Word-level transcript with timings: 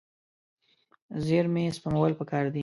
زیرمې 1.25 1.65
سپمول 1.77 2.11
پکار 2.19 2.45
دي. 2.53 2.59